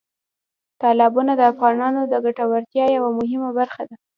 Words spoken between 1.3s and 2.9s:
د افغانانو د ګټورتیا